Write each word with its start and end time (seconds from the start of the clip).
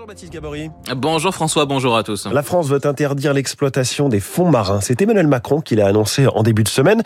Bonjour 0.00 0.08
Baptiste 0.08 0.32
Gabory. 0.32 0.70
Bonjour 0.96 1.34
François, 1.34 1.66
bonjour 1.66 1.94
à 1.94 2.02
tous. 2.02 2.26
La 2.32 2.42
France 2.42 2.68
veut 2.68 2.80
interdire 2.84 3.34
l'exploitation 3.34 4.08
des 4.08 4.20
fonds 4.20 4.50
marins. 4.50 4.80
C'est 4.80 5.02
Emmanuel 5.02 5.26
Macron 5.26 5.60
qui 5.60 5.76
l'a 5.76 5.88
annoncé 5.88 6.26
en 6.26 6.42
début 6.42 6.62
de 6.62 6.70
semaine, 6.70 7.02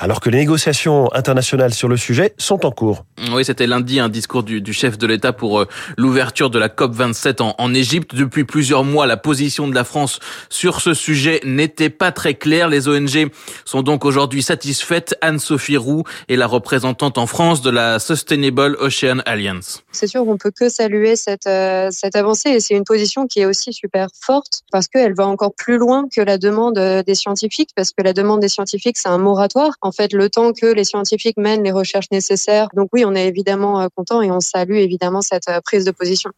alors 0.00 0.20
que 0.20 0.30
les 0.30 0.38
négociations 0.38 1.12
internationales 1.12 1.74
sur 1.74 1.88
le 1.88 1.98
sujet 1.98 2.32
sont 2.38 2.64
en 2.64 2.70
cours. 2.70 3.04
Oui, 3.32 3.44
c'était 3.44 3.66
lundi 3.66 4.00
un 4.00 4.08
discours 4.08 4.44
du, 4.44 4.62
du 4.62 4.72
chef 4.72 4.96
de 4.96 5.06
l'État 5.06 5.34
pour 5.34 5.60
euh, 5.60 5.68
l'ouverture 5.98 6.48
de 6.48 6.58
la 6.58 6.70
COP 6.70 6.94
27 6.94 7.42
en, 7.42 7.54
en 7.58 7.74
Égypte. 7.74 8.14
Depuis 8.14 8.44
plusieurs 8.44 8.82
mois, 8.82 9.06
la 9.06 9.18
position 9.18 9.68
de 9.68 9.74
la 9.74 9.84
France 9.84 10.18
sur 10.48 10.80
ce 10.80 10.94
sujet 10.94 11.42
n'était 11.44 11.90
pas 11.90 12.12
très 12.12 12.32
claire. 12.32 12.70
Les 12.70 12.88
ONG 12.88 13.30
sont 13.66 13.82
donc 13.82 14.06
aujourd'hui 14.06 14.42
satisfaites. 14.42 15.14
Anne-Sophie 15.20 15.76
Roux 15.76 16.04
est 16.30 16.36
la 16.36 16.46
représentante 16.46 17.18
en 17.18 17.26
France 17.26 17.60
de 17.60 17.68
la 17.68 17.98
Sustainable 17.98 18.78
Ocean 18.80 19.18
Alliance. 19.26 19.82
C'est 19.92 20.06
sûr 20.06 20.24
qu'on 20.24 20.38
peut 20.38 20.50
que 20.50 20.70
saluer 20.70 21.14
cette, 21.14 21.46
euh, 21.46 21.88
cette 21.90 22.16
avancée 22.16 22.37
et 22.46 22.60
c'est 22.60 22.74
une 22.74 22.84
position 22.84 23.26
qui 23.26 23.40
est 23.40 23.46
aussi 23.46 23.72
super 23.72 24.08
forte 24.20 24.62
parce 24.70 24.88
qu'elle 24.88 25.14
va 25.14 25.26
encore 25.26 25.54
plus 25.54 25.78
loin 25.78 26.06
que 26.14 26.20
la 26.20 26.38
demande 26.38 26.78
des 26.78 27.14
scientifiques 27.14 27.70
parce 27.74 27.90
que 27.90 28.02
la 28.02 28.12
demande 28.12 28.40
des 28.40 28.48
scientifiques 28.48 28.98
c'est 28.98 29.08
un 29.08 29.18
moratoire 29.18 29.74
en 29.80 29.92
fait 29.92 30.12
le 30.12 30.28
temps 30.28 30.52
que 30.52 30.66
les 30.66 30.84
scientifiques 30.84 31.36
mènent 31.36 31.62
les 31.62 31.72
recherches 31.72 32.10
nécessaires 32.10 32.68
donc 32.74 32.88
oui 32.92 33.04
on 33.04 33.14
est 33.14 33.26
évidemment 33.26 33.80
euh, 33.80 33.88
content 33.94 34.22
et 34.22 34.30
on 34.30 34.40
salue 34.40 34.76
évidemment 34.76 35.22
cette 35.22 35.48
euh, 35.48 35.60
prise 35.60 35.84
de 35.84 35.90
position. 35.90 36.30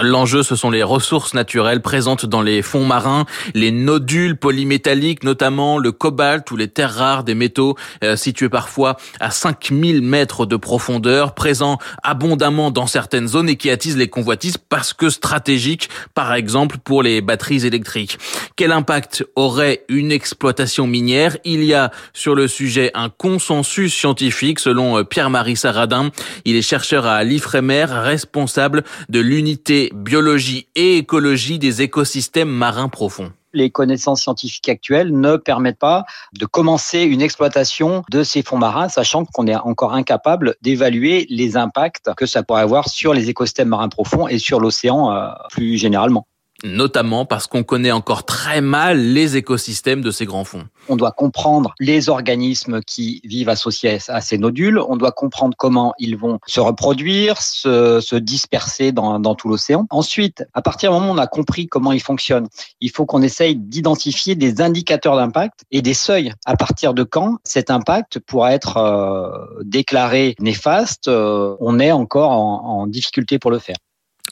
L'enjeu, 0.00 0.44
ce 0.44 0.54
sont 0.54 0.70
les 0.70 0.84
ressources 0.84 1.34
naturelles 1.34 1.82
présentes 1.82 2.24
dans 2.24 2.42
les 2.42 2.62
fonds 2.62 2.84
marins, 2.84 3.24
les 3.54 3.72
nodules 3.72 4.36
polymétalliques, 4.36 5.24
notamment 5.24 5.78
le 5.78 5.90
cobalt 5.90 6.48
ou 6.50 6.56
les 6.56 6.68
terres 6.68 6.94
rares 6.94 7.24
des 7.24 7.34
métaux 7.34 7.74
euh, 8.04 8.14
situés 8.14 8.48
parfois 8.48 8.96
à 9.18 9.30
5000 9.30 10.02
mètres 10.02 10.46
de 10.46 10.56
profondeur, 10.56 11.34
présents 11.34 11.78
abondamment 12.04 12.70
dans 12.70 12.86
certaines 12.86 13.26
zones 13.26 13.48
et 13.48 13.56
qui 13.56 13.70
attisent 13.70 13.96
les 13.96 14.08
convoitises 14.08 14.56
parce 14.56 14.92
que 14.92 15.10
stratégiques, 15.10 15.88
par 16.14 16.32
exemple 16.34 16.76
pour 16.78 17.02
les 17.02 17.20
batteries 17.20 17.66
électriques. 17.66 18.18
Quel 18.58 18.72
impact 18.72 19.24
aurait 19.36 19.84
une 19.88 20.10
exploitation 20.10 20.88
minière? 20.88 21.36
Il 21.44 21.62
y 21.62 21.74
a 21.74 21.92
sur 22.12 22.34
le 22.34 22.48
sujet 22.48 22.90
un 22.92 23.08
consensus 23.08 23.94
scientifique 23.94 24.58
selon 24.58 24.98
euh, 24.98 25.04
Pierre-Marie 25.04 25.54
Saradin. 25.54 26.10
Il 26.44 26.56
est 26.56 26.62
chercheur 26.62 27.06
à 27.06 27.22
l'IFREMER, 27.22 27.84
responsable 27.88 28.82
de 29.08 29.20
l'unité 29.20 29.92
biologie 29.94 30.66
et 30.74 30.96
écologie 30.96 31.60
des 31.60 31.82
écosystèmes 31.82 32.48
marins 32.48 32.88
profonds. 32.88 33.30
Les 33.52 33.70
connaissances 33.70 34.22
scientifiques 34.22 34.68
actuelles 34.68 35.16
ne 35.16 35.36
permettent 35.36 35.78
pas 35.78 36.04
de 36.36 36.44
commencer 36.44 37.02
une 37.02 37.22
exploitation 37.22 38.02
de 38.10 38.24
ces 38.24 38.42
fonds 38.42 38.58
marins, 38.58 38.88
sachant 38.88 39.24
qu'on 39.24 39.46
est 39.46 39.54
encore 39.54 39.94
incapable 39.94 40.56
d'évaluer 40.62 41.28
les 41.30 41.56
impacts 41.56 42.10
que 42.16 42.26
ça 42.26 42.42
pourrait 42.42 42.62
avoir 42.62 42.88
sur 42.88 43.14
les 43.14 43.30
écosystèmes 43.30 43.68
marins 43.68 43.88
profonds 43.88 44.26
et 44.26 44.40
sur 44.40 44.58
l'océan 44.58 45.12
euh, 45.12 45.28
plus 45.52 45.76
généralement 45.76 46.26
notamment 46.64 47.24
parce 47.24 47.46
qu'on 47.46 47.62
connaît 47.62 47.92
encore 47.92 48.24
très 48.24 48.60
mal 48.60 48.98
les 48.98 49.36
écosystèmes 49.36 50.00
de 50.00 50.10
ces 50.10 50.26
grands 50.26 50.44
fonds. 50.44 50.64
On 50.88 50.96
doit 50.96 51.12
comprendre 51.12 51.74
les 51.78 52.08
organismes 52.08 52.80
qui 52.80 53.20
vivent 53.24 53.48
associés 53.48 53.98
à 54.08 54.20
ces 54.20 54.38
nodules, 54.38 54.78
on 54.78 54.96
doit 54.96 55.12
comprendre 55.12 55.54
comment 55.56 55.94
ils 55.98 56.16
vont 56.16 56.38
se 56.46 56.60
reproduire, 56.60 57.40
se, 57.40 58.00
se 58.00 58.16
disperser 58.16 58.92
dans, 58.92 59.34
tout 59.34 59.48
l'océan. 59.48 59.86
Ensuite, 59.90 60.44
à 60.54 60.62
partir 60.62 60.90
du 60.90 60.98
moment 60.98 61.12
où 61.12 61.14
on 61.14 61.18
a 61.18 61.26
compris 61.26 61.68
comment 61.68 61.92
ils 61.92 62.02
fonctionnent, 62.02 62.48
il 62.80 62.90
faut 62.90 63.06
qu'on 63.06 63.22
essaye 63.22 63.56
d'identifier 63.56 64.34
des 64.34 64.60
indicateurs 64.60 65.16
d'impact 65.16 65.64
et 65.70 65.82
des 65.82 65.94
seuils. 65.94 66.32
À 66.46 66.56
partir 66.56 66.94
de 66.94 67.02
quand 67.02 67.38
cet 67.44 67.70
impact 67.70 68.18
pourra 68.20 68.52
être 68.52 68.78
euh, 68.78 69.28
déclaré 69.62 70.34
néfaste, 70.40 71.08
euh, 71.08 71.54
on 71.60 71.78
est 71.78 71.92
encore 71.92 72.30
en, 72.30 72.80
en 72.80 72.86
difficulté 72.86 73.38
pour 73.38 73.50
le 73.50 73.58
faire. 73.58 73.76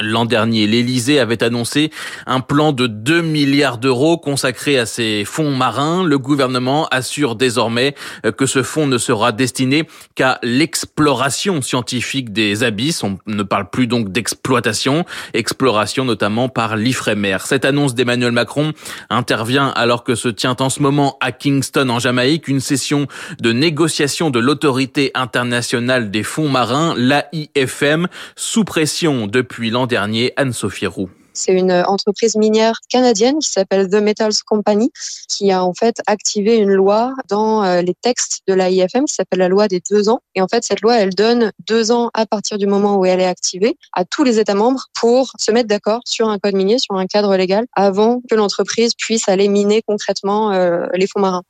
L'an 0.00 0.26
dernier, 0.26 0.66
l'Élysée 0.66 1.20
avait 1.20 1.42
annoncé 1.42 1.90
un 2.26 2.40
plan 2.40 2.72
de 2.72 2.86
2 2.86 3.22
milliards 3.22 3.78
d'euros 3.78 4.18
consacré 4.18 4.78
à 4.78 4.84
ces 4.84 5.24
fonds 5.24 5.52
marins. 5.56 6.04
Le 6.04 6.18
gouvernement 6.18 6.86
assure 6.90 7.34
désormais 7.34 7.94
euh, 8.26 8.30
que 8.30 8.44
ce 8.44 8.62
fonds 8.62 8.86
ne 8.86 8.98
sera 8.98 9.32
destiné 9.32 9.88
qu'à 10.14 10.38
l'exploration 10.42 11.62
scientifique 11.62 12.34
des 12.34 12.62
abysses. 12.62 13.02
On 13.04 13.18
ne 13.26 13.42
parle 13.42 13.70
plus 13.70 13.86
donc 13.86 14.12
d'exploitation, 14.12 15.06
exploration 15.32 16.04
notamment 16.04 16.50
par 16.50 16.76
l'IFREMER. 16.76 17.38
Cette 17.46 17.64
annonce 17.64 17.94
d'Emmanuel 17.94 18.32
Macron 18.32 18.72
intervient 19.08 19.68
alors 19.68 20.04
que 20.04 20.14
se 20.14 20.28
tient 20.28 20.56
en 20.60 20.68
ce 20.68 20.82
moment 20.82 21.16
à 21.22 21.32
Kingston 21.32 21.88
en 21.88 22.00
Jamaïque 22.00 22.48
une 22.48 22.60
session 22.60 23.06
de 23.40 23.52
négociation 23.52 24.28
de 24.28 24.40
l'autorité 24.40 25.10
internationale 25.14 26.10
des 26.10 26.22
fonds 26.22 26.50
marins, 26.50 26.94
l'AIFM, 26.98 28.08
sous 28.36 28.64
pression 28.64 29.26
depuis 29.26 29.70
l'an 29.70 29.85
dernier, 29.86 30.32
Anne-Sophie 30.36 30.86
Roux. 30.86 31.10
C'est 31.36 31.52
une 31.52 31.70
entreprise 31.70 32.34
minière 32.34 32.80
canadienne 32.88 33.38
qui 33.40 33.50
s'appelle 33.50 33.90
The 33.90 33.96
Metals 33.96 34.42
Company 34.46 34.90
qui 35.28 35.52
a 35.52 35.62
en 35.62 35.74
fait 35.74 36.00
activé 36.06 36.56
une 36.56 36.72
loi 36.72 37.12
dans 37.28 37.62
euh, 37.62 37.82
les 37.82 37.92
textes 37.94 38.40
de 38.48 38.54
la 38.54 38.70
IFM 38.70 39.04
qui 39.04 39.14
s'appelle 39.14 39.40
la 39.40 39.48
loi 39.48 39.68
des 39.68 39.82
deux 39.90 40.08
ans. 40.08 40.20
Et 40.34 40.40
en 40.40 40.48
fait, 40.48 40.64
cette 40.64 40.80
loi, 40.80 40.96
elle 40.96 41.14
donne 41.14 41.52
deux 41.66 41.92
ans 41.92 42.10
à 42.14 42.24
partir 42.24 42.56
du 42.56 42.66
moment 42.66 42.96
où 42.96 43.04
elle 43.04 43.20
est 43.20 43.26
activée 43.26 43.76
à 43.92 44.06
tous 44.06 44.24
les 44.24 44.38
États 44.38 44.54
membres 44.54 44.86
pour 44.98 45.30
se 45.38 45.52
mettre 45.52 45.68
d'accord 45.68 46.00
sur 46.06 46.30
un 46.30 46.38
code 46.38 46.54
minier, 46.54 46.78
sur 46.78 46.94
un 46.94 47.06
cadre 47.06 47.36
légal 47.36 47.66
avant 47.74 48.22
que 48.30 48.34
l'entreprise 48.34 48.94
puisse 48.96 49.28
aller 49.28 49.48
miner 49.48 49.82
concrètement 49.86 50.52
euh, 50.52 50.86
les 50.94 51.06
fonds 51.06 51.20
marins. 51.20 51.42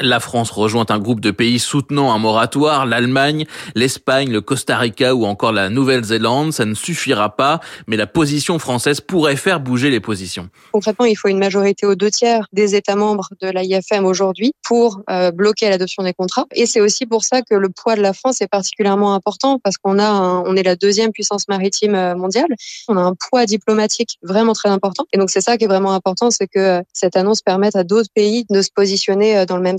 La 0.00 0.18
France 0.18 0.50
rejoint 0.50 0.86
un 0.88 0.98
groupe 0.98 1.20
de 1.20 1.30
pays 1.30 1.58
soutenant 1.58 2.12
un 2.12 2.18
moratoire, 2.18 2.84
l'Allemagne, 2.84 3.44
l'Espagne, 3.76 4.30
le 4.30 4.40
Costa 4.40 4.76
Rica 4.76 5.14
ou 5.14 5.24
encore 5.24 5.52
la 5.52 5.70
Nouvelle-Zélande. 5.70 6.52
Ça 6.52 6.64
ne 6.64 6.74
suffira 6.74 7.36
pas, 7.36 7.60
mais 7.86 7.96
la 7.96 8.08
position 8.08 8.58
française 8.58 9.00
pourrait 9.00 9.36
faire 9.36 9.60
bouger 9.60 9.90
les 9.90 10.00
positions. 10.00 10.48
Concrètement, 10.72 11.04
il 11.04 11.14
faut 11.14 11.28
une 11.28 11.38
majorité 11.38 11.86
aux 11.86 11.94
deux 11.94 12.10
tiers 12.10 12.46
des 12.52 12.74
États 12.74 12.96
membres 12.96 13.28
de 13.40 13.48
l'IFM 13.48 14.04
aujourd'hui 14.04 14.52
pour 14.64 15.02
euh, 15.10 15.30
bloquer 15.30 15.68
l'adoption 15.68 16.02
des 16.02 16.12
contrats. 16.12 16.46
Et 16.54 16.66
c'est 16.66 16.80
aussi 16.80 17.06
pour 17.06 17.22
ça 17.22 17.42
que 17.42 17.54
le 17.54 17.68
poids 17.68 17.94
de 17.94 18.02
la 18.02 18.12
France 18.12 18.40
est 18.40 18.48
particulièrement 18.48 19.14
important 19.14 19.60
parce 19.62 19.78
qu'on 19.78 19.98
a, 20.00 20.10
on 20.44 20.56
est 20.56 20.62
la 20.62 20.76
deuxième 20.76 21.12
puissance 21.12 21.46
maritime 21.48 21.94
euh, 21.94 22.16
mondiale. 22.16 22.48
On 22.88 22.96
a 22.96 23.00
un 23.00 23.14
poids 23.14 23.46
diplomatique 23.46 24.18
vraiment 24.22 24.54
très 24.54 24.70
important. 24.70 25.04
Et 25.12 25.18
donc 25.18 25.30
c'est 25.30 25.40
ça 25.40 25.56
qui 25.56 25.64
est 25.64 25.68
vraiment 25.68 25.92
important, 25.92 26.30
c'est 26.30 26.48
que 26.48 26.58
euh, 26.58 26.82
cette 26.92 27.16
annonce 27.16 27.42
permette 27.42 27.76
à 27.76 27.84
d'autres 27.84 28.10
pays 28.12 28.44
de 28.50 28.60
se 28.60 28.70
positionner 28.74 29.46
dans 29.46 29.56
le 29.56 29.62
même 29.62 29.78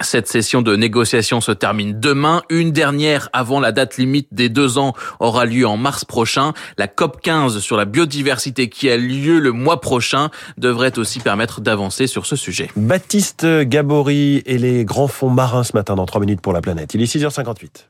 cette 0.00 0.26
session 0.26 0.60
de 0.60 0.74
négociation 0.74 1.40
se 1.40 1.52
termine 1.52 2.00
demain. 2.00 2.42
Une 2.50 2.72
dernière 2.72 3.28
avant 3.32 3.60
la 3.60 3.70
date 3.70 3.96
limite 3.96 4.26
des 4.32 4.48
deux 4.48 4.76
ans 4.76 4.92
aura 5.20 5.44
lieu 5.44 5.68
en 5.68 5.76
mars 5.76 6.04
prochain. 6.04 6.52
La 6.78 6.88
COP 6.88 7.20
15 7.20 7.60
sur 7.60 7.76
la 7.76 7.84
biodiversité 7.84 8.68
qui 8.68 8.90
a 8.90 8.96
lieu 8.96 9.38
le 9.38 9.52
mois 9.52 9.80
prochain 9.80 10.30
devrait 10.58 10.98
aussi 10.98 11.20
permettre 11.20 11.60
d'avancer 11.60 12.08
sur 12.08 12.26
ce 12.26 12.34
sujet. 12.34 12.70
Baptiste 12.74 13.46
Gabory 13.46 14.42
et 14.46 14.58
les 14.58 14.84
grands 14.84 15.06
fonds 15.06 15.30
marins 15.30 15.62
ce 15.62 15.74
matin 15.74 15.94
dans 15.94 16.06
3 16.06 16.20
minutes 16.20 16.40
pour 16.40 16.52
la 16.52 16.60
planète. 16.60 16.94
Il 16.94 17.00
est 17.02 17.14
6h58. 17.14 17.86